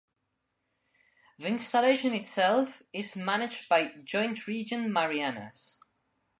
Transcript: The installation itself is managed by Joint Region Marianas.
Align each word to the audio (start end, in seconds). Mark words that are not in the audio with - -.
The 1.37 1.45
installation 1.49 2.15
itself 2.15 2.81
is 2.91 3.15
managed 3.15 3.69
by 3.69 3.91
Joint 4.03 4.47
Region 4.47 4.91
Marianas. 4.91 5.79